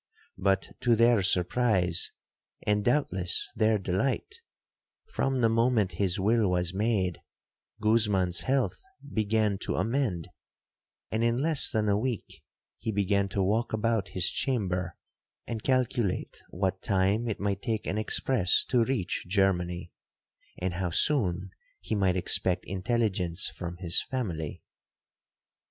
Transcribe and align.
But 0.39 0.71
to 0.79 0.95
their 0.95 1.21
surprise, 1.21 2.11
and 2.65 2.83
doubtless 2.83 3.51
their 3.55 3.77
delight, 3.77 4.39
from 5.13 5.41
the 5.41 5.47
moment 5.49 5.91
his 6.01 6.19
will 6.19 6.49
was 6.49 6.73
made, 6.73 7.21
Guzman's 7.79 8.39
health 8.41 8.81
began 9.13 9.59
to 9.59 9.75
amend,—and 9.75 11.23
in 11.23 11.37
less 11.37 11.69
than 11.69 11.87
a 11.87 11.99
week 11.99 12.41
he 12.79 12.91
began 12.91 13.29
to 13.29 13.43
walk 13.43 13.73
about 13.73 14.07
his 14.17 14.31
chamber, 14.31 14.97
and 15.45 15.61
calculate 15.61 16.41
what 16.49 16.81
time 16.81 17.27
it 17.27 17.39
might 17.39 17.61
take 17.61 17.85
an 17.85 17.99
express 17.99 18.65
to 18.69 18.83
reach 18.83 19.25
Germany, 19.27 19.91
and 20.57 20.73
how 20.73 20.89
soon 20.89 21.51
he 21.79 21.93
might 21.93 22.17
expect 22.17 22.65
intelligence 22.65 23.49
from 23.49 23.77
his 23.77 24.01
family. 24.01 24.63